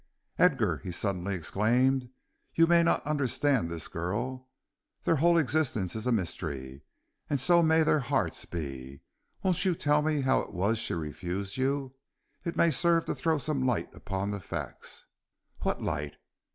[0.39, 2.09] "Edgar," he suddenly exclaimed,
[2.55, 4.49] "you may not understand this girl.
[5.03, 6.81] Their whole existence is a mystery,
[7.29, 9.01] and so may their hearts be.
[9.43, 11.93] Won't you tell me how it was she refused you?
[12.43, 15.05] It may serve to throw some light upon the facts."
[15.59, 16.15] "What light?